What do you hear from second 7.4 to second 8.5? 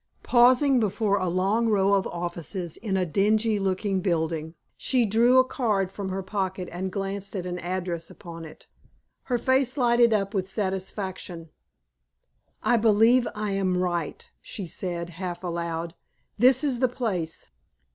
an address upon